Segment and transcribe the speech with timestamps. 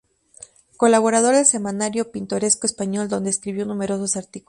[0.77, 4.39] Colaborador del "Semanario Pintoresco Español", donde escribió numerosos artículos.